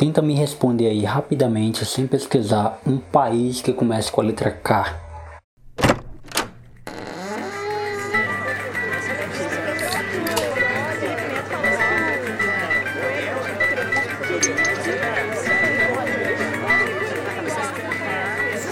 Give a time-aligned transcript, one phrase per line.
[0.00, 4.98] Tenta me responder aí rapidamente, sem pesquisar, um país que comece com a letra K.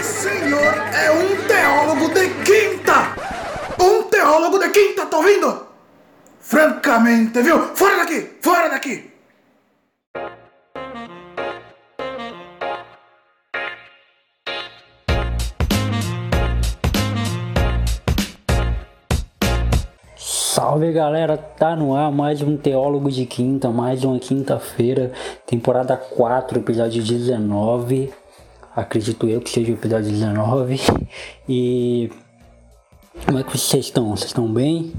[0.01, 3.13] senhor é um teólogo de quinta!
[3.79, 5.67] Um teólogo de quinta, tá ouvindo?
[6.39, 7.75] Francamente, viu?
[7.75, 8.31] Fora daqui!
[8.41, 9.18] Fora daqui!
[20.79, 25.11] Salve galera, tá no ar mais um Teólogo de Quinta, mais uma quinta-feira,
[25.45, 28.09] temporada 4, episódio 19.
[28.73, 30.79] Acredito eu que seja o episódio 19.
[31.49, 32.09] E
[33.25, 34.15] como é que vocês estão?
[34.15, 34.93] Vocês estão bem?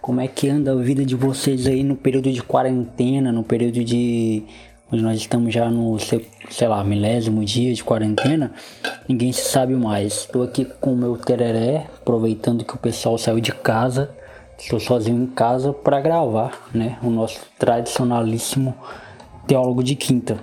[0.00, 3.82] Como é que anda a vida de vocês aí no período de quarentena, no período
[3.82, 4.44] de
[4.92, 8.52] onde nós estamos já no, sei lá, milésimo dia de quarentena,
[9.08, 10.12] ninguém se sabe mais.
[10.12, 14.14] Estou aqui com o meu tereré, aproveitando que o pessoal saiu de casa
[14.58, 18.74] Estou sozinho em casa para gravar, né, o nosso tradicionalíssimo
[19.46, 20.38] teólogo de quinta.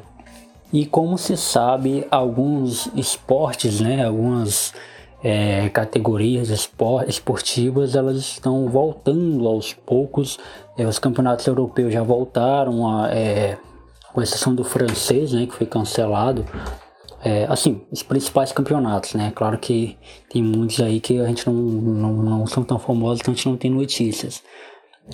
[0.72, 4.74] E como se sabe, alguns esportes, né, algumas
[5.24, 6.50] é, categorias
[7.08, 10.40] esportivas, elas estão voltando aos poucos.
[10.78, 13.58] É, os campeonatos europeus já voltaram, a, é,
[14.14, 16.46] com exceção do francês, né, que foi cancelado
[17.24, 19.32] é, assim, os principais campeonatos, né?
[19.36, 19.98] Claro que
[20.30, 23.48] tem muitos aí que a gente não, não, não são tão famosos, então a gente
[23.48, 24.42] não tem notícias.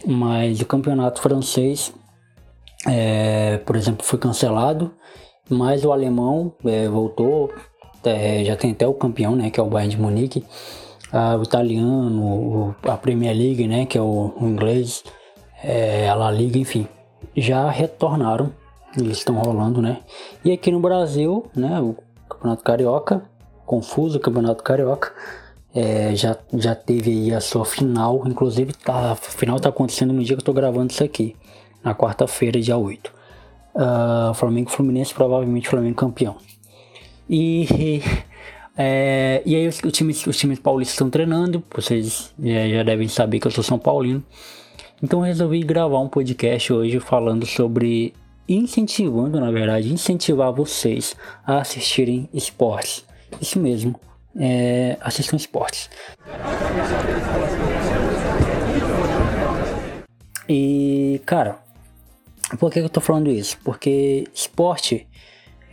[0.05, 1.93] Mas o campeonato francês,
[2.85, 4.93] é, por exemplo, foi cancelado,
[5.49, 7.51] mas o alemão é, voltou,
[8.03, 9.49] é, já tem até o campeão, né?
[9.49, 10.45] Que é o Bayern de Munique.
[11.11, 13.85] Ah, o italiano, a Premier League, né?
[13.85, 15.03] Que é o, o inglês,
[15.63, 16.87] é, a La Liga, enfim,
[17.35, 18.53] já retornaram
[18.95, 19.99] eles estão rolando, né?
[20.45, 21.95] E aqui no Brasil, né, o
[22.29, 23.23] Campeonato Carioca,
[23.65, 25.11] confuso Campeonato Carioca,
[25.75, 30.23] é, já, já teve aí a sua final, inclusive tá, a final tá acontecendo no
[30.23, 31.35] dia que eu tô gravando isso aqui,
[31.83, 33.07] na quarta-feira, dia 8.
[33.07, 33.11] Uh,
[33.75, 36.37] ah, Flamengo Fluminense, provavelmente Flamengo campeão.
[37.29, 38.01] E,
[38.75, 43.07] é, e aí os, os, times, os times paulistas estão treinando, vocês já, já devem
[43.07, 44.23] saber que eu sou São Paulino.
[45.03, 48.15] Então resolvi gravar um podcast hoje falando sobre
[48.47, 51.15] incentivando, na verdade, incentivar vocês
[51.45, 53.05] a assistirem esportes.
[53.41, 53.99] Isso mesmo,
[54.35, 55.89] é, assistam esportes.
[60.47, 61.59] E, cara,
[62.59, 63.57] por que eu tô falando isso?
[63.63, 65.05] Porque esporte,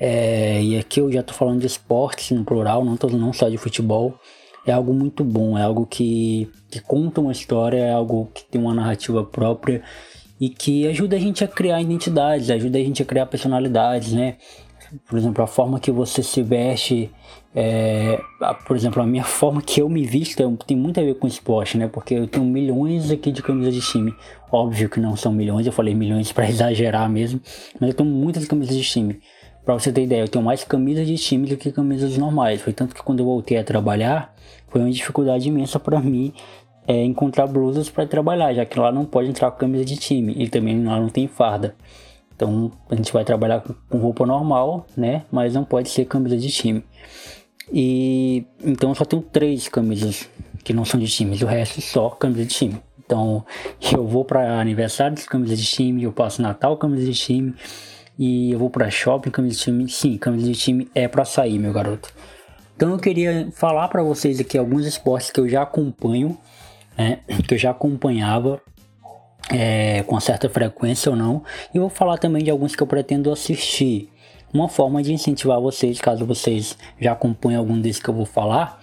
[0.01, 3.49] é, e aqui eu já tô falando de esportes no plural, não, tô, não só
[3.49, 4.19] de futebol,
[4.67, 8.61] é algo muito bom, é algo que, que conta uma história, é algo que tem
[8.61, 9.83] uma narrativa própria
[10.41, 14.37] e que ajuda a gente a criar identidades, ajuda a gente a criar personalidades, né?
[15.09, 17.11] Por exemplo, a forma que você se veste,
[17.55, 18.21] é,
[18.67, 21.27] por exemplo, a minha forma que eu me visto é, tem muito a ver com
[21.27, 21.89] esporte, né?
[21.89, 24.15] Porque eu tenho milhões aqui de camisas de time.
[24.51, 27.41] Óbvio que não são milhões, eu falei milhões para exagerar mesmo,
[27.81, 29.21] mas eu tenho muitas camisas de time.
[29.65, 32.61] Pra você ter ideia, eu tenho mais camisas de time do que camisas normais.
[32.61, 34.35] Foi tanto que quando eu voltei a trabalhar,
[34.69, 36.35] foi uma dificuldade imensa para mim
[36.87, 40.35] é, encontrar blusas para trabalhar, já que lá não pode entrar com camisa de time
[40.37, 41.75] e também lá não tem farda.
[42.37, 45.23] Então a gente vai trabalhar com roupa normal, né?
[45.31, 46.85] Mas não pode ser camisa de time.
[47.73, 50.29] E então só tenho três camisas
[50.63, 52.83] que não são de time, o resto só camisa de time.
[53.05, 53.45] Então
[53.93, 57.55] eu vou para aniversário camisa de time, eu passo Natal camisa de time
[58.19, 59.89] e eu vou para shopping camisa de time.
[59.89, 62.13] Sim, camisa de time é para sair, meu garoto.
[62.77, 66.37] Então eu queria falar para vocês aqui alguns esportes que eu já acompanho
[66.97, 68.61] né, que eu já acompanhava
[69.51, 73.31] é, com certa frequência ou não, e vou falar também de alguns que eu pretendo
[73.31, 74.11] assistir.
[74.53, 78.81] Uma forma de incentivar vocês, caso vocês já acompanhem algum desses que eu vou falar,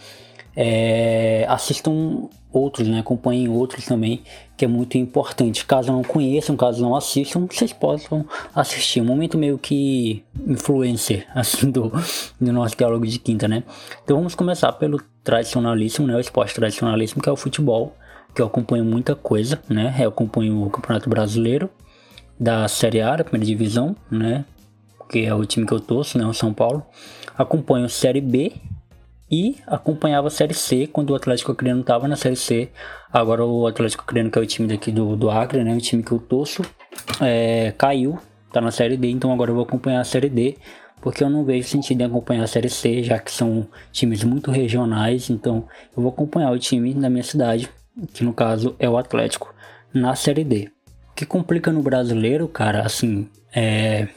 [0.55, 2.99] é, assistam outros, né?
[2.99, 4.21] Acompanhem outros também,
[4.57, 5.65] que é muito importante.
[5.65, 9.01] Caso não conheçam, caso não assistam, vocês possam assistir.
[9.01, 11.91] Um momento meio que influencer, assim, do,
[12.39, 13.63] do nosso diálogo de quinta, né?
[14.03, 16.15] Então vamos começar pelo tradicionalíssimo, né?
[16.15, 17.95] O esporte tradicionalíssimo, que é o futebol
[18.33, 19.95] que eu acompanho muita coisa, né?
[19.99, 21.69] Eu acompanho o Campeonato Brasileiro
[22.39, 24.45] da Série A, da primeira divisão, né?
[25.09, 26.25] Que é o time que eu torço, né?
[26.25, 26.85] O São Paulo.
[27.37, 28.53] Acompanho Série B
[29.29, 32.69] e acompanhava a Série C quando o Atlético Acreano estava na Série C.
[33.11, 35.75] Agora o Atlético Acreano, que é o time daqui do, do Acre, né?
[35.75, 36.61] O time que eu torço,
[37.21, 38.19] é, caiu,
[38.51, 40.57] tá na Série D, então agora eu vou acompanhar a Série D
[41.01, 44.51] porque eu não vejo sentido em acompanhar a Série C, já que são times muito
[44.51, 45.67] regionais, então
[45.97, 47.67] eu vou acompanhar o time da minha cidade,
[48.13, 49.53] que no caso é o Atlético,
[49.93, 50.71] na Série D.
[51.11, 54.07] O que complica no brasileiro, cara, assim, é.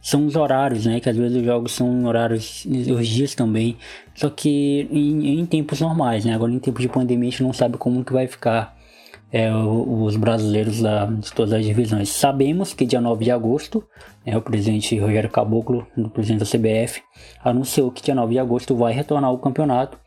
[0.00, 1.00] são os horários, né?
[1.00, 3.76] Que às vezes os jogos são horários, os dias também.
[4.14, 6.34] Só que em, em tempos normais, né?
[6.34, 8.76] Agora em tempos de pandemia a gente não sabe como que vai ficar
[9.32, 12.08] é, os brasileiros da, de todas as divisões.
[12.08, 13.84] Sabemos que dia 9 de agosto,
[14.24, 17.02] né, o presidente Rogério Caboclo, o presidente da CBF,
[17.42, 19.98] anunciou que dia 9 de agosto vai retornar o campeonato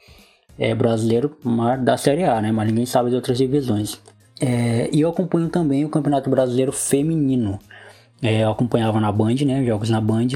[0.60, 1.36] é, brasileiro
[1.82, 2.52] da Série A, né?
[2.52, 3.98] Mas ninguém sabe de outras divisões.
[4.42, 7.58] É, e eu acompanho também o Campeonato Brasileiro Feminino.
[8.22, 9.64] É, eu acompanhava na Band, né?
[9.66, 10.28] Jogos na Band.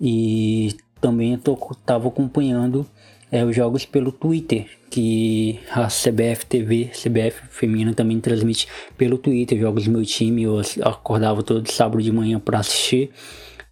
[0.00, 2.84] E também estava acompanhando
[3.30, 8.66] é, os jogos pelo Twitter, que a CBF TV, CBF Feminina também transmite
[8.98, 10.42] pelo Twitter jogos do meu time.
[10.42, 13.10] Eu acordava todo sábado de manhã para assistir.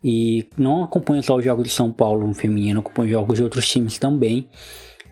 [0.03, 3.69] E não acompanho só os jogos de São Paulo no feminino, acompanho jogos de outros
[3.69, 4.49] times também.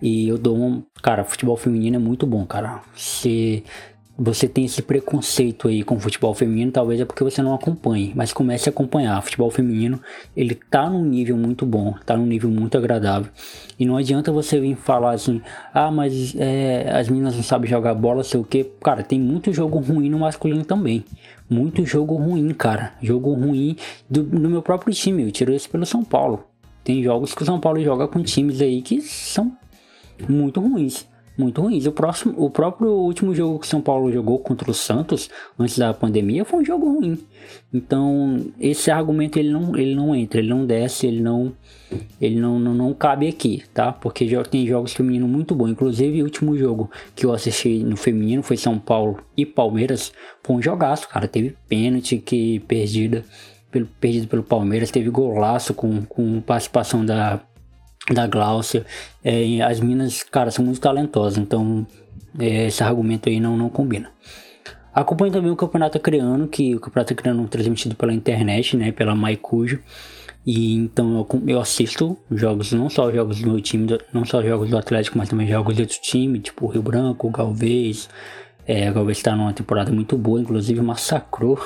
[0.01, 0.83] E eu dou um.
[1.03, 2.83] Cara, futebol feminino é muito bom, cara.
[2.95, 3.65] Se
[4.21, 8.33] você tem esse preconceito aí com futebol feminino, talvez é porque você não acompanhe, mas
[8.33, 9.23] comece a acompanhar.
[9.23, 10.01] Futebol feminino,
[10.37, 13.31] ele tá num nível muito bom, tá num nível muito agradável.
[13.79, 15.41] E não adianta você vir falar assim,
[15.73, 18.65] ah, mas é, as meninas não sabem jogar bola, sei o que.
[18.83, 21.05] Cara, tem muito jogo ruim no masculino também.
[21.49, 22.95] Muito jogo ruim, cara.
[23.01, 23.77] Jogo ruim
[24.11, 25.23] do, do meu próprio time.
[25.23, 26.45] Eu tiro isso pelo São Paulo.
[26.83, 29.57] Tem jogos que o São Paulo joga com times aí que são
[30.29, 31.07] muito ruins
[31.39, 31.87] muito ruins.
[31.87, 35.95] O, próximo, o próprio último jogo que São Paulo jogou contra o Santos, antes da
[35.95, 37.17] pandemia, foi um jogo ruim.
[37.73, 41.53] Então, esse argumento ele não, ele não entra, ele não desce, ele não
[42.21, 43.93] ele não, não, não cabe aqui, tá?
[43.93, 45.71] Porque já tem jogos femininos muito bons.
[45.71, 50.13] Inclusive, o último jogo que eu assisti no feminino foi São Paulo e Palmeiras.
[50.43, 51.29] Foi um jogaço, cara.
[51.29, 53.25] Teve pênalti que perdida
[53.71, 54.91] pelo, perdido pelo Palmeiras.
[54.91, 57.41] Teve golaço com, com participação da
[58.13, 58.85] da Glaucia.
[59.25, 61.87] É, as minas, cara, são muito talentosas, então
[62.39, 64.11] é, esse argumento aí não, não combina.
[64.93, 69.15] Acompanho também o Campeonato Acreano, que o Campeonato Acreano é transmitido pela internet, né, pela
[69.15, 69.81] Maicujo.
[70.47, 74.71] E então eu, eu assisto jogos, não só jogos do meu time, não só jogos
[74.71, 78.09] do Atlético, mas também jogos de outro time, tipo Rio Branco, Galvez.
[78.67, 81.59] É, Galvez está numa temporada muito boa, inclusive massacrou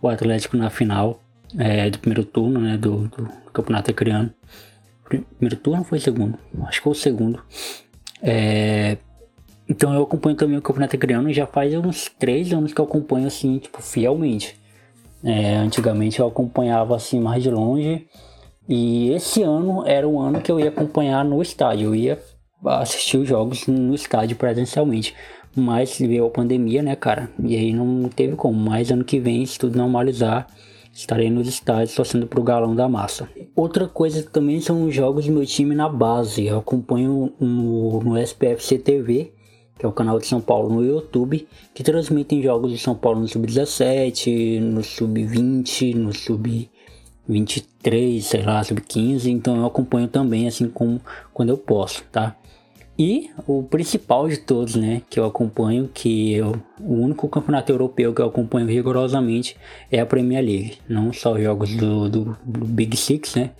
[0.00, 1.20] o Atlético na final
[1.58, 4.32] é, do primeiro turno né, do, do Campeonato Acreano
[5.08, 6.38] primeiro turno foi segundo?
[6.62, 7.42] Acho que foi o segundo.
[8.22, 8.98] É,
[9.68, 13.26] então eu acompanho também o Campeonato Acreano já faz uns três anos que eu acompanho
[13.26, 14.58] assim, tipo, fielmente.
[15.22, 18.06] É, antigamente eu acompanhava assim mais de longe.
[18.68, 21.88] E esse ano era o ano que eu ia acompanhar no estádio.
[21.88, 22.18] Eu ia
[22.64, 25.14] assistir os jogos no estádio presencialmente.
[25.54, 27.30] Mas veio a pandemia, né, cara?
[27.42, 28.58] E aí não teve como.
[28.58, 30.46] Mas ano que vem, se tudo normalizar,
[30.98, 33.28] Estarei nos estádios torcendo pro galão da massa.
[33.54, 36.44] Outra coisa também são os jogos do meu time na base.
[36.44, 39.32] Eu acompanho no, no SPFC TV,
[39.78, 43.20] que é o canal de São Paulo no YouTube, que transmitem jogos de São Paulo
[43.20, 49.26] no Sub-17, no Sub-20, no Sub-23, sei lá, Sub-15.
[49.26, 51.00] Então eu acompanho também, assim como
[51.32, 52.36] quando eu posso, tá?
[52.98, 58.12] E o principal de todos, né, que eu acompanho, que eu, o único campeonato europeu
[58.12, 59.56] que eu acompanho rigorosamente
[59.88, 60.78] é a Premier League.
[60.88, 63.50] Não só os jogos do, do, Big Six, né,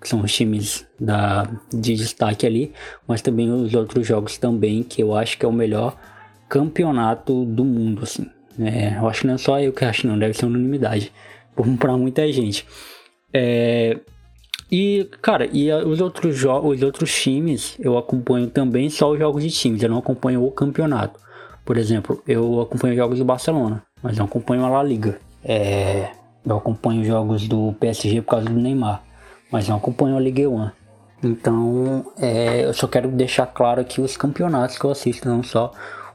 [0.00, 2.72] que são os times da, de destaque ali,
[3.04, 5.96] mas também os outros jogos também, que eu acho que é o melhor
[6.48, 8.30] campeonato do mundo, assim.
[8.60, 11.10] É, eu acho que não é só eu que acho, não, deve ser unanimidade
[11.80, 12.64] para muita gente.
[13.32, 13.98] É,
[14.70, 19.42] e, cara, e os outros jogos, os outros times, eu acompanho também só os jogos
[19.42, 21.20] de times, eu não acompanho o campeonato.
[21.64, 25.18] Por exemplo, eu acompanho jogos do Barcelona, mas não acompanho a La Liga.
[25.42, 26.10] É,
[26.44, 29.02] eu acompanho jogos do PSG por causa do Neymar,
[29.50, 30.70] mas não acompanho a Liga 1.
[31.22, 35.72] Então, é, eu só quero deixar claro aqui os campeonatos que eu assisto, não só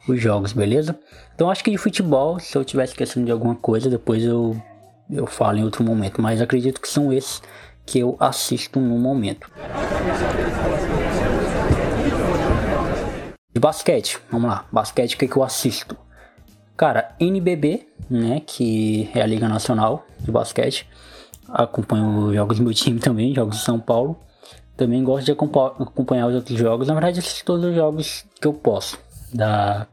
[0.08, 1.00] os jogos, beleza?
[1.34, 4.56] Então, acho que de futebol, se eu estiver esquecendo de alguma coisa, depois eu,
[5.10, 7.42] eu falo em outro momento, mas acredito que são esses
[7.86, 9.50] que eu assisto no momento.
[13.52, 15.98] De basquete, vamos lá, basquete o que, que eu assisto?
[16.78, 20.88] Cara, NBB, né, que é a Liga Nacional de Basquete.
[21.50, 24.18] Acompanho os jogos do meu time também, jogos de São Paulo.
[24.78, 26.88] Também gosto de acompanhar os outros jogos.
[26.88, 28.98] Na verdade, assisto todos os jogos que eu posso.
[29.34, 29.88] Da...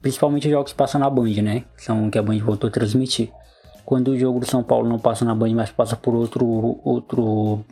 [0.00, 1.64] Principalmente os jogos que passam na Band, né?
[1.76, 3.30] São que a Band voltou a transmitir
[3.86, 7.64] quando o jogo do São Paulo não passa na Band, mas passa por outro, outro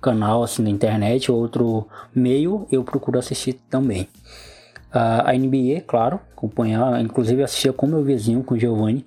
[0.00, 4.08] canal assim da internet, outro meio, eu procuro assistir também.
[4.92, 9.04] Uh, a NBA, claro, acompanhar, inclusive assistia com meu vizinho, com o Giovanni.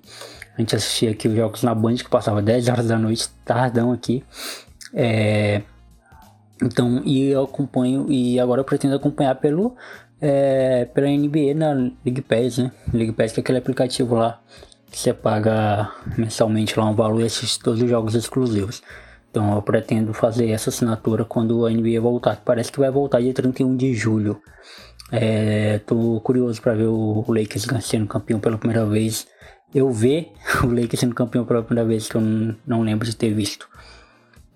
[0.56, 3.90] A gente assistia aqui os jogos na Band, que passava 10 horas da noite, tardão
[3.90, 4.22] aqui.
[4.94, 5.60] É,
[6.62, 9.74] então, e eu acompanho, e agora eu pretendo acompanhar pelo,
[10.20, 11.72] é, pela NBA na
[12.04, 12.70] League Pass, né?
[12.92, 14.40] League Pass que é aquele aplicativo lá
[14.98, 18.82] você paga mensalmente lá um valor e assiste todos os jogos exclusivos.
[19.30, 22.40] Então eu pretendo fazer essa assinatura quando a NBA voltar.
[22.44, 24.40] Parece que vai voltar dia 31 de julho.
[25.10, 29.26] É, tô curioso para ver o Lakers sendo campeão pela primeira vez.
[29.74, 30.32] Eu ver
[30.62, 33.68] o Lakers sendo campeão pela primeira vez que eu não, não lembro de ter visto.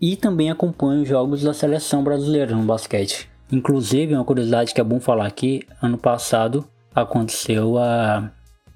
[0.01, 3.29] E também acompanho jogos da seleção brasileira no basquete.
[3.51, 6.65] Inclusive, uma curiosidade que é bom falar aqui, ano passado
[6.95, 8.31] aconteceu a,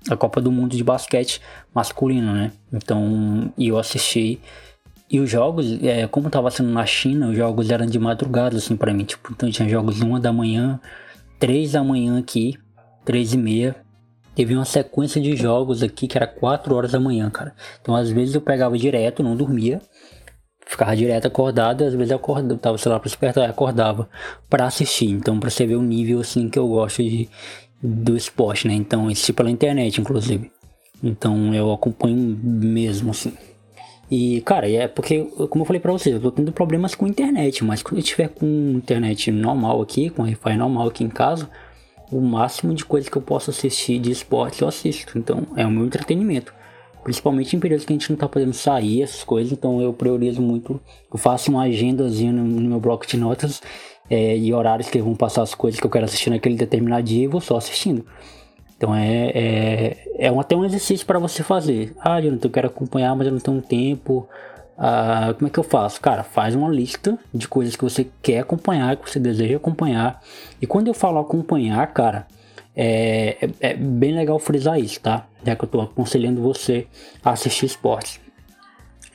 [0.08, 1.40] a Copa do Mundo de basquete
[1.74, 2.52] masculino, né?
[2.72, 4.40] Então, eu assisti
[5.12, 8.74] e os jogos, é, como tava sendo na China, os jogos eram de madrugada, assim,
[8.74, 9.04] para mim.
[9.04, 10.80] Tipo, então tinha jogos uma da manhã,
[11.38, 12.58] três da manhã aqui,
[13.04, 13.76] três e meia.
[14.34, 17.54] Teve uma sequência de jogos aqui que era quatro horas da manhã, cara.
[17.82, 19.82] Então, às vezes eu pegava direto, não dormia.
[20.64, 24.08] Ficava direto acordado, às vezes eu acordava, tava, sei lá, pra despertar, acordava
[24.48, 25.10] para assistir.
[25.10, 27.28] Então, pra você ver o nível, assim, que eu gosto de,
[27.82, 28.74] do esporte, né?
[28.74, 30.50] Então, assisti pela internet, inclusive.
[31.02, 33.32] Então, eu acompanho mesmo, assim.
[34.10, 37.64] E, cara, é porque, como eu falei pra vocês, eu tô tendo problemas com internet,
[37.64, 38.46] mas quando eu tiver com
[38.76, 41.48] internet normal aqui, com Wi-Fi normal aqui em casa,
[42.10, 45.18] o máximo de coisas que eu posso assistir de esporte eu assisto.
[45.18, 46.54] Então, é o meu entretenimento.
[47.02, 50.40] Principalmente em períodos que a gente não tá podendo sair, essas coisas, então eu priorizo
[50.40, 50.80] muito.
[51.12, 53.60] Eu faço uma agendazinha no, no meu bloco de notas
[54.12, 57.24] é, e horários que vão passar as coisas que eu quero assistir naquele determinado dia
[57.24, 58.04] e vou só assistindo.
[58.76, 61.94] Então é, é, é um, até um exercício para você fazer.
[61.98, 64.28] Ah, Jonathan, eu quero acompanhar, mas eu não tenho tempo.
[64.76, 65.98] Ah, como é que eu faço?
[65.98, 70.20] Cara, faz uma lista de coisas que você quer acompanhar, que você deseja acompanhar.
[70.60, 72.26] E quando eu falo acompanhar, cara,
[72.76, 75.26] é, é, é bem legal frisar isso, tá?
[75.42, 76.86] Já que eu tô aconselhando você
[77.24, 78.20] a assistir esportes.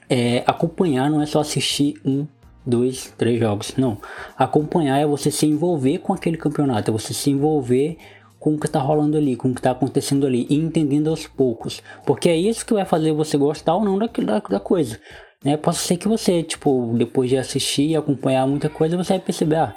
[0.09, 2.25] É, acompanhar não é só assistir um,
[2.67, 3.73] dois, três jogos.
[3.77, 3.97] Não.
[4.37, 7.97] Acompanhar é você se envolver com aquele campeonato, é você se envolver
[8.39, 11.25] com o que está rolando ali, com o que está acontecendo ali, e entendendo aos
[11.25, 11.81] poucos.
[12.05, 14.99] Porque é isso que vai fazer você gostar ou não da, da, da coisa.
[15.43, 15.57] Né?
[15.57, 19.55] Pode ser que você, tipo, depois de assistir e acompanhar muita coisa, você vai perceber,
[19.55, 19.75] ah,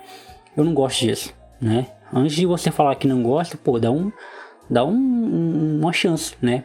[0.56, 1.86] eu não gosto disso, né?
[2.12, 4.10] Antes de você falar que não gosta, pô, dá um,
[4.68, 6.64] dá um, uma chance, né?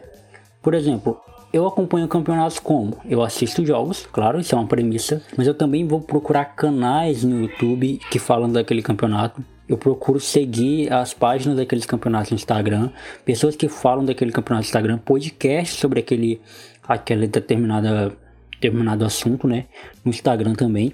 [0.60, 1.20] Por exemplo,
[1.52, 2.98] eu acompanho campeonatos como?
[3.04, 7.42] Eu assisto jogos, claro, isso é uma premissa, mas eu também vou procurar canais no
[7.42, 12.90] YouTube que falam daquele campeonato eu procuro seguir as páginas daqueles campeonatos no Instagram,
[13.24, 16.40] pessoas que falam daquele campeonato no Instagram, podcast sobre aquele,
[16.86, 18.12] aquele determinada,
[18.52, 19.66] determinado assunto, né?
[20.04, 20.92] No Instagram também.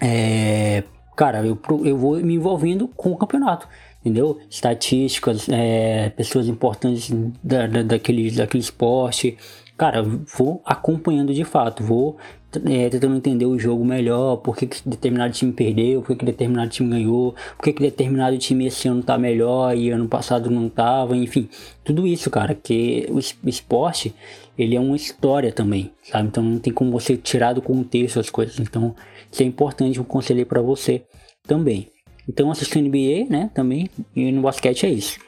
[0.00, 0.84] É,
[1.16, 3.66] cara, eu, eu vou me envolvendo com o campeonato,
[4.00, 4.38] entendeu?
[4.48, 7.10] Estatísticas, é, pessoas importantes
[7.42, 9.36] da, da, daquele, daquele esporte.
[9.76, 12.18] Cara, vou acompanhando de fato, vou
[12.66, 16.24] é, tentando entender o jogo melhor, por que, que determinado time perdeu, por que, que
[16.24, 20.50] determinado time ganhou, por que, que determinado time esse ano tá melhor e ano passado
[20.50, 21.48] não tava, enfim,
[21.84, 24.14] tudo isso, cara, que o esporte,
[24.58, 26.28] ele é uma história também, sabe?
[26.28, 28.94] Então não tem como você tirar do contexto as coisas, então
[29.30, 31.04] isso é importante, um conselho para você
[31.46, 31.88] também.
[32.30, 35.18] Então assistir NBA, né, também, e no basquete é isso.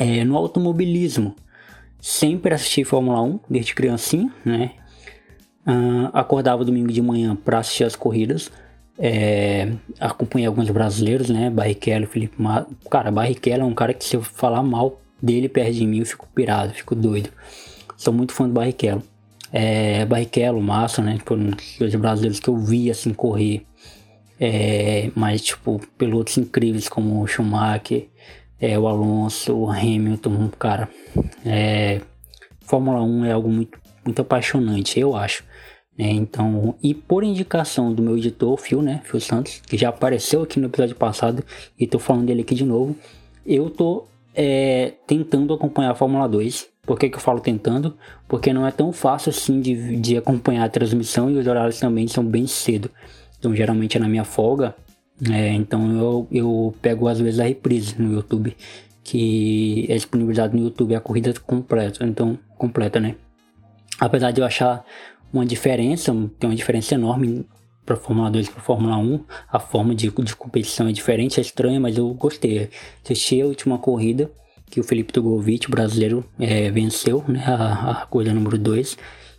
[0.00, 1.36] É, no automobilismo,
[2.00, 4.72] sempre assisti Fórmula 1 desde criancinha, né?
[5.66, 8.50] Uh, acordava domingo de manhã para assistir as corridas.
[8.98, 11.50] É, acompanhei alguns brasileiros, né?
[11.50, 12.66] Barrichello, Felipe Massa.
[12.90, 16.06] Cara, Barrichello é um cara que se eu falar mal dele perto de mim, eu
[16.06, 17.28] fico pirado, fico doido.
[17.94, 19.02] Sou muito fã do Barrichello.
[19.56, 21.16] É, Barrichello, Massa, né?
[21.24, 23.64] Foram os brasileiros que eu vi assim correr.
[24.40, 28.08] É, mas, tipo, pilotos incríveis como o Schumacher,
[28.60, 30.88] é, o Alonso, o Hamilton, cara,
[31.46, 32.00] é,
[32.62, 35.44] Fórmula 1 é algo muito, muito apaixonante, eu acho.
[35.96, 36.10] Né?
[36.10, 40.58] Então, e por indicação do meu editor, Phil, né, Phil Santos, que já apareceu aqui
[40.58, 41.44] no episódio passado
[41.78, 42.96] e tô falando dele aqui de novo,
[43.46, 46.68] eu tô é, tentando acompanhar a Fórmula 2.
[46.82, 47.96] Por que, que eu falo tentando?
[48.28, 52.06] Porque não é tão fácil assim de, de acompanhar a transmissão e os horários também
[52.08, 52.90] são bem cedo.
[53.38, 54.74] Então, geralmente é na minha folga,
[55.30, 58.56] é, então eu, eu pego às vezes a reprise no YouTube,
[59.02, 63.14] que é disponibilizado no YouTube a corrida completa, então completa, né?
[64.00, 64.84] Apesar de eu achar
[65.32, 67.46] uma diferença, tem uma diferença enorme
[67.84, 71.78] para Fórmula 2 para Fórmula 1, a forma de, de competição é diferente, é estranha,
[71.78, 72.70] mas eu gostei.
[73.04, 74.30] Assisti a última corrida
[74.70, 78.96] que o Felipe Tugovic, brasileiro, é, venceu, né, a, a corrida número 2.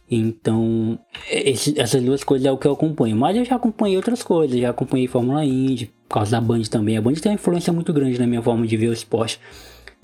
[0.10, 1.00] Então,
[1.30, 3.16] esse, essas duas coisas é o que eu acompanho.
[3.16, 6.96] Mas eu já acompanhei outras coisas, já acompanhei Fórmula Indy, por causa da Band também.
[6.96, 9.40] A Band tem uma influência muito grande na minha forma de ver o esporte.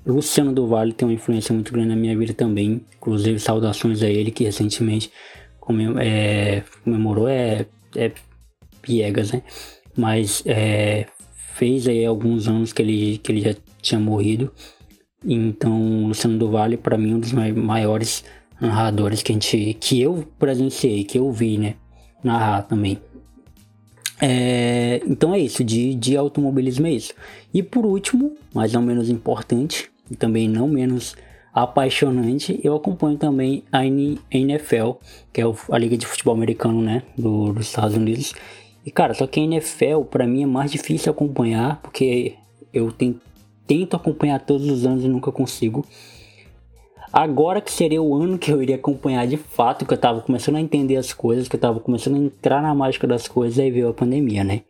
[0.06, 2.84] Luciano do Vale tem uma influência muito grande na minha vida também.
[2.98, 5.12] Inclusive, saudações a ele que recentemente
[6.00, 8.12] é, comemorou é, é
[8.82, 9.42] Piegas, né?
[9.96, 11.06] Mas é,
[11.56, 14.52] fez aí alguns anos que ele, que ele já tinha morrido.
[15.24, 18.24] Então, Luciano do Vale, para mim, é um dos maiores
[18.60, 21.76] narradores que a gente, que eu presenciei, que eu vi, né,
[22.24, 23.00] narrar também.
[24.20, 27.14] É, então é isso, de, de automobilismo é isso.
[27.52, 31.16] E por último, mas não menos importante, e também não menos
[31.54, 34.92] apaixonante, eu acompanho também a NFL,
[35.34, 38.34] que é a Liga de Futebol Americano, né, do, dos Estados Unidos.
[38.86, 42.36] E cara, só que a NFL para mim é mais difícil acompanhar, porque
[42.74, 42.92] eu
[43.68, 45.86] tento acompanhar todos os anos e nunca consigo.
[47.14, 50.56] Agora que seria o ano que eu iria acompanhar de fato, que eu tava começando
[50.56, 53.70] a entender as coisas, que eu tava começando a entrar na mágica das coisas, aí
[53.70, 54.62] veio a pandemia, né?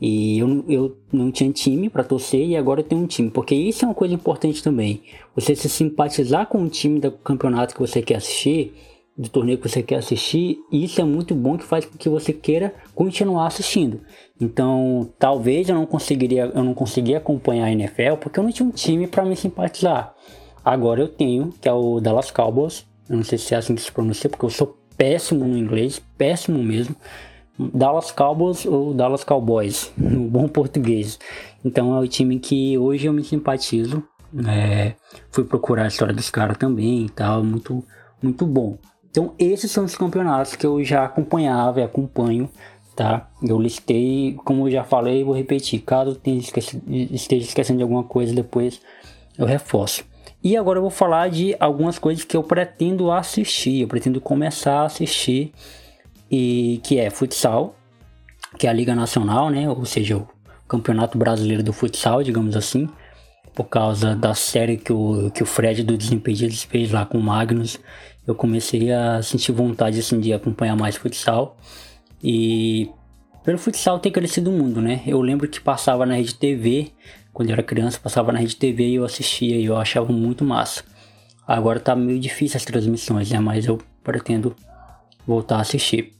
[0.00, 3.54] E eu, eu não tinha time para torcer e agora eu tenho um time, porque
[3.54, 5.00] isso é uma coisa importante também.
[5.34, 8.74] Você se simpatizar com o time do campeonato que você quer assistir,
[9.16, 12.32] do torneio que você quer assistir, isso é muito bom que faz com que você
[12.32, 14.00] queira continuar assistindo.
[14.40, 18.68] Então, talvez eu não conseguiria, eu não conseguia acompanhar a NFL porque eu não tinha
[18.68, 20.14] um time para me simpatizar.
[20.62, 22.84] Agora eu tenho, que é o Dallas Cowboys.
[23.08, 26.02] Eu não sei se é assim que se pronuncia, porque eu sou péssimo no inglês,
[26.18, 26.96] péssimo mesmo.
[27.58, 31.18] Dallas Cowboys ou Dallas Cowboys, no bom português.
[31.64, 34.02] Então é o time que hoje eu me simpatizo.
[34.46, 34.94] É,
[35.30, 37.82] fui procurar a história dos caras também e tal, muito,
[38.22, 38.76] muito bom.
[39.16, 42.50] Então esses são os campeonatos que eu já acompanhava e acompanho,
[42.94, 43.26] tá?
[43.42, 45.80] Eu listei, como eu já falei, vou repetir.
[45.80, 48.78] Caso tenha esquecido, esteja esquecendo de alguma coisa, depois
[49.38, 50.04] eu reforço.
[50.44, 54.82] E agora eu vou falar de algumas coisas que eu pretendo assistir, eu pretendo começar
[54.82, 55.50] a assistir
[56.30, 57.74] e que é futsal,
[58.58, 59.66] que é a Liga Nacional, né?
[59.66, 60.28] Ou seja, o
[60.68, 62.86] Campeonato Brasileiro do Futsal, digamos assim,
[63.54, 67.22] por causa da série que o, que o Fred do Desimpedidos fez lá com o
[67.22, 67.80] Magnus.
[68.26, 71.56] Eu comecei a sentir vontade assim, de acompanhar mais futsal.
[72.22, 72.90] E
[73.44, 75.02] pelo futsal ter crescido o mundo, né?
[75.06, 76.90] Eu lembro que passava na Rede TV,
[77.32, 80.44] quando eu era criança, passava na Rede TV e eu assistia e eu achava muito
[80.44, 80.82] massa.
[81.46, 83.38] Agora tá meio difícil as transmissões, né?
[83.38, 84.56] Mas eu pretendo
[85.24, 86.12] voltar a assistir.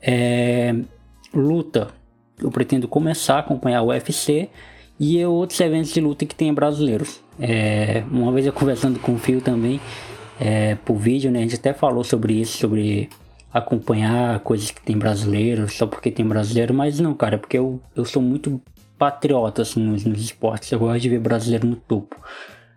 [0.00, 0.74] É,
[1.34, 1.88] luta,
[2.38, 4.48] eu pretendo começar a acompanhar o UFC
[4.98, 7.20] e outros eventos de luta que tem brasileiros.
[7.40, 9.80] É, uma vez eu conversando com o Fio também,
[10.44, 13.08] é, por vídeo, né, a gente até falou sobre isso, sobre
[13.54, 18.04] acompanhar coisas que tem brasileiro, só porque tem brasileiro, mas não, cara, porque eu, eu
[18.04, 18.60] sou muito
[18.98, 22.16] patriota assim, nos, nos esportes, eu gosto de ver brasileiro no topo.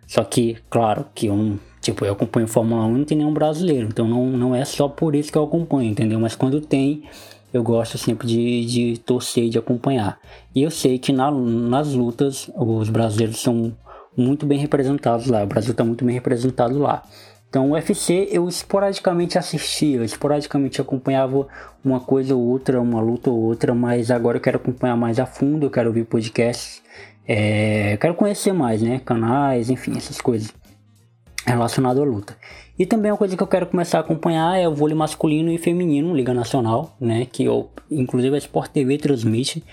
[0.06, 3.86] Só que, claro, que eu Tipo, eu acompanho Fórmula 1 e não tem nenhum brasileiro,
[3.86, 6.18] então não, não é só por isso que eu acompanho, entendeu?
[6.18, 7.04] Mas quando tem,
[7.52, 10.18] eu gosto sempre de, de torcer e de acompanhar.
[10.52, 13.72] E eu sei que na, nas lutas os brasileiros são
[14.16, 17.04] muito bem representados lá, o Brasil está muito bem representado lá.
[17.56, 21.48] Então o UFC eu esporadicamente assistia, esporadicamente acompanhava
[21.82, 25.24] uma coisa ou outra, uma luta ou outra, mas agora eu quero acompanhar mais a
[25.24, 26.82] fundo, eu quero ouvir podcasts,
[27.26, 29.00] é, quero conhecer mais, né?
[29.02, 30.52] Canais, enfim, essas coisas
[31.46, 32.36] relacionado à luta.
[32.78, 35.56] E também uma coisa que eu quero começar a acompanhar é o vôlei masculino e
[35.56, 37.24] feminino, Liga Nacional, né?
[37.24, 39.64] Que eu, inclusive a Sport TV transmite.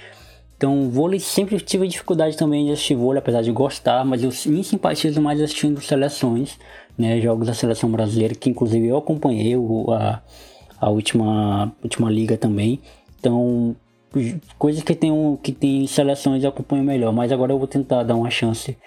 [0.64, 4.64] Então, vôlei sempre tive dificuldade também de assistir vôlei, apesar de gostar, mas eu me
[4.64, 6.58] simpatizo mais assistindo seleções,
[6.98, 7.20] né?
[7.20, 9.56] Jogos da seleção brasileira, que inclusive eu acompanhei
[9.90, 10.22] a,
[10.80, 12.80] a última, última liga também.
[13.20, 13.76] Então,
[14.58, 15.12] coisas que tem,
[15.44, 18.78] que tem seleções eu acompanho melhor, mas agora eu vou tentar dar uma chance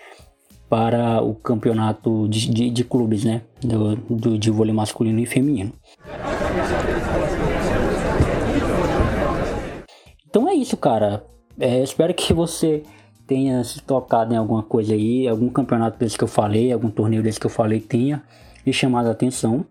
[0.70, 3.42] para o campeonato de, de, de clubes, né?
[3.60, 5.74] Do, do, de vôlei masculino e feminino.
[10.26, 11.35] Então é isso, cara.
[11.58, 12.82] É, espero que você
[13.26, 17.22] tenha se tocado em alguma coisa aí, algum campeonato desse que eu falei, algum torneio
[17.22, 18.22] desse que eu falei tenha
[18.64, 19.64] me chamado a atenção.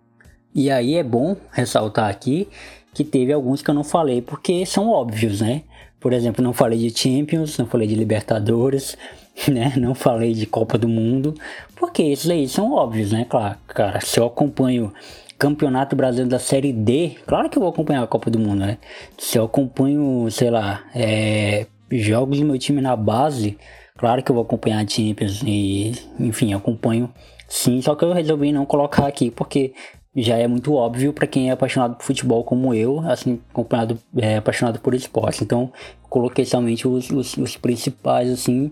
[0.54, 2.48] E aí é bom ressaltar aqui
[2.94, 5.64] que teve alguns que eu não falei porque são óbvios, né?
[6.00, 8.98] Por exemplo, não falei de Champions, não falei de Libertadores,
[9.48, 9.74] né?
[9.78, 11.34] Não falei de Copa do Mundo,
[11.76, 13.26] porque esses aí são óbvios, né?
[13.30, 14.94] Claro, cara, se eu acompanho
[15.38, 18.78] Campeonato Brasileiro da Série D, claro que eu vou acompanhar a Copa do Mundo, né?
[19.18, 23.58] Se eu acompanho, sei lá, é, jogos do meu time na base,
[23.98, 27.12] claro que eu vou acompanhar a Champions e, enfim, acompanho
[27.48, 29.74] sim, só que eu resolvi não colocar aqui porque
[30.16, 34.38] já é muito óbvio para quem é apaixonado por futebol como eu, assim, acompanhado, é,
[34.38, 35.44] apaixonado por esporte.
[35.44, 35.72] Então,
[36.10, 38.72] coloquei somente os, os, os principais, assim,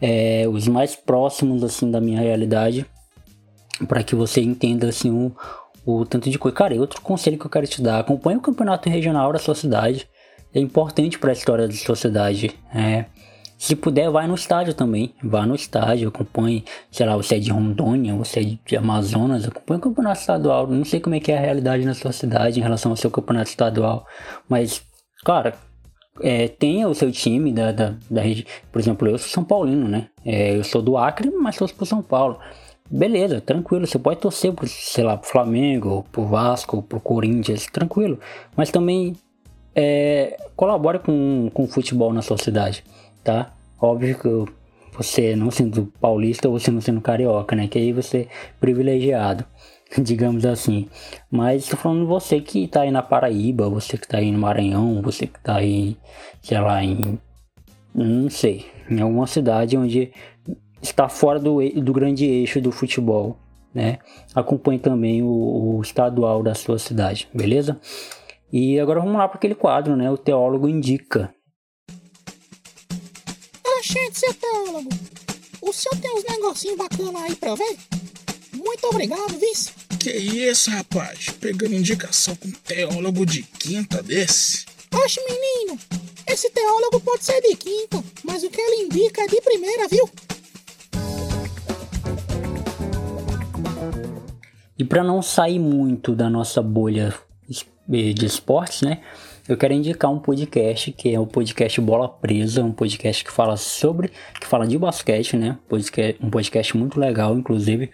[0.00, 2.86] é, os mais próximos assim da minha realidade,
[3.86, 5.36] para que você entenda assim o,
[5.84, 6.56] o tanto de coisa.
[6.56, 9.54] Cara, e outro conselho que eu quero te dar: acompanhe o campeonato regional da sua
[9.54, 10.08] cidade.
[10.54, 12.50] É importante para a história da sua cidade.
[12.74, 13.04] É,
[13.60, 15.14] se puder, vai no estádio também.
[15.22, 19.78] Vá no estádio, acompanhe, sei lá, você é de Rondônia, você é de Amazonas, acompanhe
[19.78, 20.66] o campeonato estadual.
[20.66, 23.10] Não sei como é que é a realidade na sua cidade em relação ao seu
[23.10, 24.06] campeonato estadual,
[24.48, 24.82] mas,
[25.26, 25.54] cara,
[26.22, 28.46] é, tenha o seu time da, da, da rede.
[28.72, 30.08] Por exemplo, eu sou São Paulino, né?
[30.24, 32.38] É, eu sou do Acre, mas sou pro São Paulo.
[32.90, 33.86] beleza, tranquilo.
[33.86, 38.18] Você pode torcer pro, sei lá, pro Flamengo, pro Vasco, pro Corinthians, tranquilo.
[38.56, 39.14] Mas também
[39.74, 42.84] é, colabore com, com o futebol na sua cidade,
[43.22, 43.52] tá?
[43.80, 44.52] Óbvio que
[44.96, 47.68] você não sendo paulista ou você não sendo carioca, né?
[47.68, 48.28] Que aí você é
[48.60, 49.44] privilegiado,
[49.98, 50.88] digamos assim.
[51.30, 55.00] Mas tô falando você que tá aí na Paraíba, você que tá aí no Maranhão,
[55.02, 55.96] você que tá aí,
[56.42, 57.18] sei lá, em.
[57.92, 60.12] Não sei, em alguma cidade onde
[60.80, 63.36] está fora do, do grande eixo do futebol,
[63.74, 63.98] né?
[64.34, 67.80] Acompanhe também o, o estadual da sua cidade, beleza?
[68.52, 70.10] E agora vamos lá para aquele quadro, né?
[70.10, 71.32] O teólogo indica.
[73.82, 74.88] Gente, seu teólogo,
[75.62, 77.76] o senhor tem uns negocinhos bacanas aí pra ver?
[78.52, 79.72] Muito obrigado, vice.
[79.98, 81.30] Que isso, rapaz?
[81.40, 84.64] Pegando indicação com um teólogo de quinta desse?
[84.94, 85.76] Oxe, menino,
[86.24, 90.08] esse teólogo pode ser de quinta, mas o que ele indica é de primeira, viu?
[94.78, 97.12] E para não sair muito da nossa bolha
[97.90, 99.00] de esportes, né?
[99.50, 103.56] eu quero indicar um podcast que é o podcast Bola Presa, um podcast que fala
[103.56, 105.58] sobre, que fala de basquete, né?
[106.22, 107.90] Um podcast muito legal, inclusive,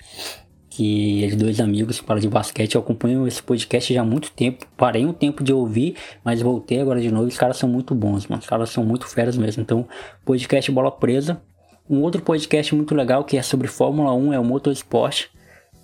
[0.68, 2.74] que é de dois amigos falam de basquete.
[2.74, 4.66] Eu acompanho esse podcast já há muito tempo.
[4.76, 7.26] Parei um tempo de ouvir, mas voltei agora de novo.
[7.26, 8.42] Os caras são muito bons, mano.
[8.42, 9.62] Os caras são muito feras mesmo.
[9.62, 9.88] Então,
[10.26, 11.40] podcast Bola Presa.
[11.88, 15.28] Um outro podcast muito legal que é sobre Fórmula 1 é o Motorsport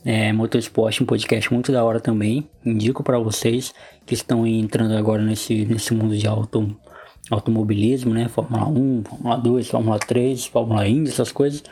[0.04, 2.48] é, Motorsport, um podcast muito da hora também.
[2.64, 3.72] Indico para vocês
[4.04, 6.76] que estão entrando agora nesse, nesse mundo de auto,
[7.30, 8.28] automobilismo, né?
[8.28, 11.62] Fórmula 1, Fórmula 2, Fórmula 3, Fórmula Indy, essas coisas.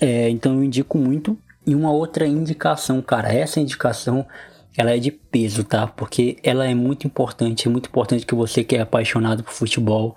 [0.00, 1.38] É, então eu indico muito.
[1.66, 4.26] E uma outra indicação, cara, essa indicação
[4.76, 5.86] ela é de peso, tá?
[5.86, 10.16] Porque ela é muito importante, é muito importante que você que é apaixonado por futebol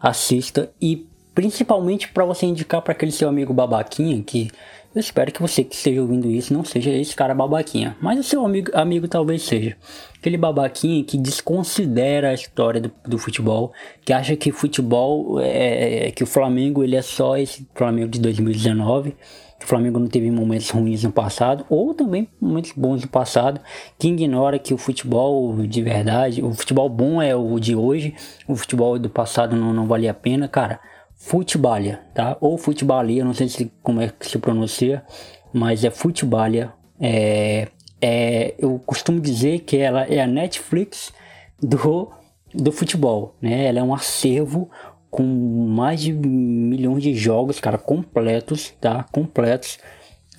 [0.00, 4.50] assista e principalmente para você indicar para aquele seu amigo babaquinha que
[4.96, 8.22] eu espero que você que esteja ouvindo isso não seja esse cara babaquinha, mas o
[8.22, 9.76] seu amigo, amigo talvez seja.
[10.18, 13.74] Aquele babaquinha que desconsidera a história do, do futebol,
[14.06, 18.18] que acha que futebol é, é que o Flamengo ele é só esse Flamengo de
[18.20, 19.14] 2019
[19.58, 23.58] que o Flamengo não teve momentos ruins no passado, ou também momentos bons no passado,
[23.98, 28.14] que ignora que o futebol de verdade, o futebol bom é o de hoje,
[28.46, 30.78] o futebol do passado não, não valia a pena, cara.
[31.26, 32.36] Futebalia, tá?
[32.40, 35.04] Ou Futebalia, não sei se, como é que se pronuncia,
[35.52, 36.72] mas é Futebalia.
[37.00, 37.66] É,
[38.00, 41.12] é, eu costumo dizer que ela é a Netflix
[41.60, 42.12] do,
[42.54, 43.66] do futebol, né?
[43.66, 44.70] Ela é um acervo
[45.10, 49.04] com mais de milhões de jogos, cara, completos, tá?
[49.10, 49.80] Completos.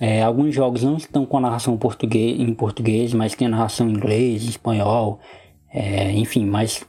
[0.00, 3.90] É, alguns jogos não estão com a narração português, em português, mas tem a narração
[3.90, 5.20] em inglês, espanhol,
[5.70, 6.82] é, enfim, mas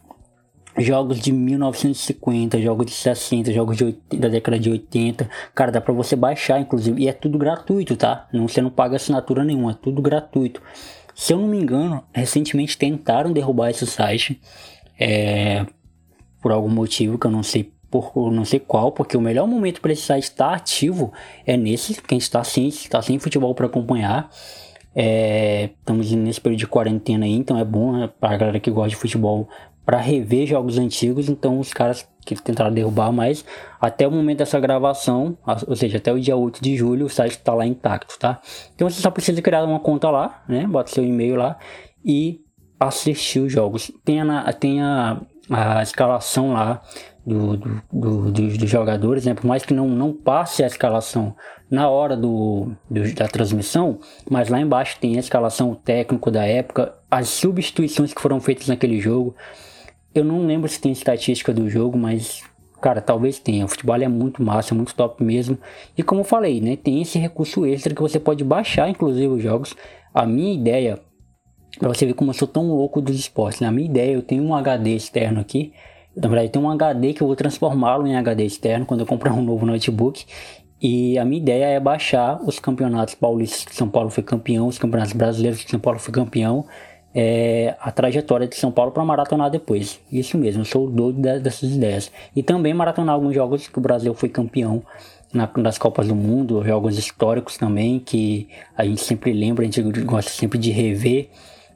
[0.78, 5.30] jogos de 1950, jogos de 60, jogos de 80, da década de 80.
[5.54, 7.02] Cara, dá pra você baixar, inclusive.
[7.02, 8.28] E é tudo gratuito, tá?
[8.32, 10.62] Não, você não paga assinatura nenhuma, é tudo gratuito.
[11.16, 14.40] Se eu não me engano, recentemente tentaram derrubar esse site.
[14.98, 15.66] É,
[16.42, 19.82] por algum motivo que eu não sei por não sei qual, porque o melhor momento
[19.82, 21.12] para esse site estar ativo
[21.46, 24.30] é nesse, quem está sem, está sem futebol para acompanhar.
[24.96, 28.70] É, estamos nesse período de quarentena aí, então é bom né, para a galera que
[28.70, 29.48] gosta de futebol
[29.89, 33.43] para rever jogos antigos, então os caras que tentaram derrubar, mas
[33.82, 37.32] até o momento dessa gravação, ou seja, até o dia 8 de julho, o site
[37.32, 38.39] está lá intacto, tá?
[38.75, 40.67] Então você só precisa criar uma conta lá, né?
[40.67, 41.58] Bota seu e-mail lá
[42.06, 42.39] e
[42.80, 43.91] assistir os jogos.
[44.06, 46.84] Tem a, tem a, a escalação lá
[47.25, 49.34] do, do, do, dos, dos, jogadores, né?
[49.34, 51.36] Por mais que não, não passe a escalação
[51.67, 52.73] na hora do,
[53.15, 53.97] da transmissão,
[54.30, 59.02] mas lá embaixo tem a escalação técnico da época, as substituições que foram feitas naquele
[59.02, 59.36] jogo.
[60.13, 62.43] Eu não lembro se tem estatística do jogo, mas
[62.80, 63.65] cara, talvez tenha.
[63.65, 65.58] O futebol é muito massa, muito top mesmo.
[65.98, 69.43] E como eu falei, né, tem esse recurso extra que você pode baixar, inclusive os
[69.43, 69.76] jogos.
[70.13, 71.00] A minha ideia,
[71.78, 73.67] pra você ver como eu sou tão louco dos esportes, né?
[73.67, 75.74] A minha ideia, eu tenho um HD externo aqui.
[76.15, 79.34] Na verdade, tem um HD que eu vou transformá-lo em HD externo quando eu comprar
[79.34, 80.26] um novo notebook.
[80.82, 84.78] E a minha ideia é baixar os campeonatos paulistas que São Paulo foi campeão, os
[84.78, 86.65] campeonatos brasileiros que São Paulo foi campeão
[87.13, 90.00] é, a trajetória de São Paulo para maratonar depois.
[90.12, 92.12] Isso mesmo, sou doido dessas ideias.
[92.36, 94.84] E também maratonar alguns jogos que o Brasil foi campeão
[95.34, 99.82] na, nas Copas do Mundo, jogos históricos também, que a gente sempre lembra, a gente
[100.02, 101.30] gosta sempre de rever.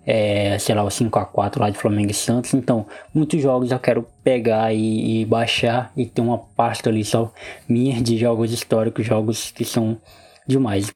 [0.06, 2.54] É, sei lá, o 5x4 lá de Flamengo e Santos.
[2.54, 7.32] Então, muitos jogos eu quero pegar e, e baixar e ter uma pasta ali só
[7.70, 9.98] minha de jogos históricos, jogos que são
[10.46, 10.92] demais.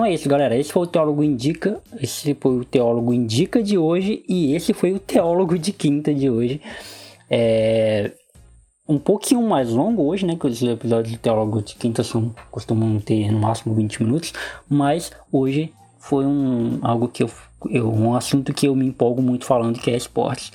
[0.00, 0.56] Então é isso, galera.
[0.56, 1.78] Esse foi o Teólogo Indica.
[2.00, 4.24] Esse foi o Teólogo Indica de hoje.
[4.26, 6.58] E esse foi o Teólogo de Quinta de hoje.
[7.28, 8.10] É...
[8.88, 10.36] um pouquinho mais longo hoje, né?
[10.36, 14.32] Que os episódios de Teólogo de Quinta são, costumam ter no máximo 20 minutos,
[14.66, 17.30] mas hoje foi um algo que eu,
[17.68, 20.50] eu um assunto que eu me empolgo muito falando que é esportes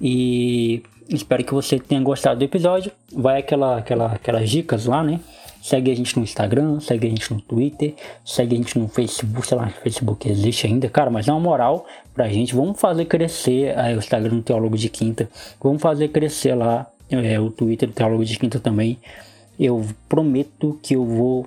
[0.00, 2.90] e espero que você tenha gostado do episódio.
[3.12, 5.20] Vai aquela aquela aquelas dicas lá, né?
[5.66, 9.44] Segue a gente no Instagram, segue a gente no Twitter, segue a gente no Facebook,
[9.44, 12.54] sei lá, Facebook existe ainda, cara, mas dá uma moral pra gente.
[12.54, 15.28] Vamos fazer crescer aí, o Instagram do Teólogo de Quinta.
[15.60, 18.96] Vamos fazer crescer lá é, o Twitter do Teólogo de Quinta também.
[19.58, 21.46] Eu prometo que eu vou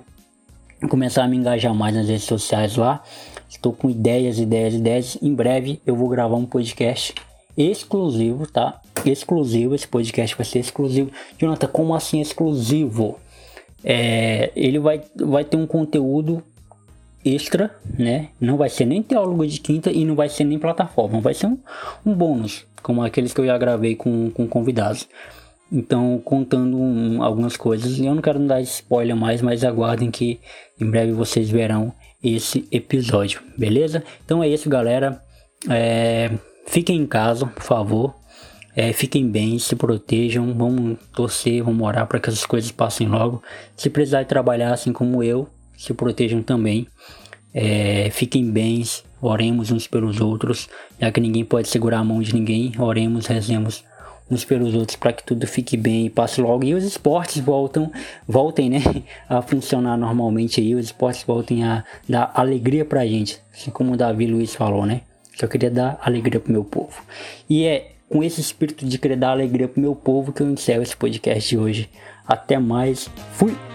[0.90, 3.02] começar a me engajar mais nas redes sociais lá.
[3.48, 5.18] Estou com ideias, ideias, ideias.
[5.22, 7.14] Em breve eu vou gravar um podcast
[7.56, 8.82] exclusivo, tá?
[9.02, 9.74] Exclusivo.
[9.74, 11.10] Esse podcast vai ser exclusivo.
[11.38, 13.18] Jonathan, como assim exclusivo?
[13.84, 16.42] É, ele vai, vai ter um conteúdo
[17.24, 18.28] extra, né?
[18.40, 21.20] Não vai ser nem teólogo de quinta e não vai ser nem plataforma.
[21.20, 21.58] Vai ser um,
[22.04, 25.08] um bônus, como aqueles que eu já gravei com, com convidados.
[25.72, 30.40] Então, contando um, algumas coisas, eu não quero dar spoiler mais, mas aguardem que
[30.80, 34.02] em breve vocês verão esse episódio, beleza?
[34.24, 35.22] Então é isso, galera.
[35.68, 36.30] É,
[36.66, 38.14] fiquem em casa, por favor.
[38.74, 43.42] É, fiquem bem, se protejam, vamos torcer, vamos orar para que essas coisas passem logo.
[43.76, 46.86] Se precisar trabalhar assim como eu, se protejam também.
[47.52, 48.84] É, fiquem bem,
[49.20, 50.68] oremos uns pelos outros,
[51.00, 52.72] já que ninguém pode segurar a mão de ninguém.
[52.78, 53.84] Oremos, rezemos
[54.30, 56.64] uns pelos outros para que tudo fique bem e passe logo.
[56.64, 57.90] E os esportes voltam,
[58.26, 58.80] voltem, né,
[59.28, 60.74] a funcionar normalmente aí.
[60.74, 65.00] Os esportes voltem a dar alegria pra gente, assim como o Davi Luiz falou, né?
[65.36, 67.02] Que eu queria dar alegria pro meu povo.
[67.48, 70.82] E é com esse espírito de querer dar alegria pro meu povo que eu encerro
[70.82, 71.88] esse podcast de hoje.
[72.26, 73.08] Até mais.
[73.32, 73.69] Fui!